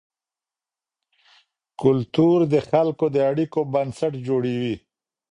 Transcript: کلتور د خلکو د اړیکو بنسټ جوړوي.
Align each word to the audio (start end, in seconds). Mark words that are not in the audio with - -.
کلتور 1.81 2.37
د 2.53 2.55
خلکو 2.69 3.05
د 3.15 3.17
اړیکو 3.31 3.59
بنسټ 3.73 4.13
جوړوي. 4.27 4.73